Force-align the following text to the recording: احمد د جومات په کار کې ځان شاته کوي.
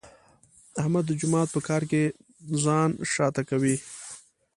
احمد 0.81 1.03
د 1.07 1.11
جومات 1.21 1.47
په 1.55 1.59
کار 1.67 1.83
کې 1.91 2.03
ځان 2.63 2.89
شاته 3.13 3.41
کوي. 3.49 3.75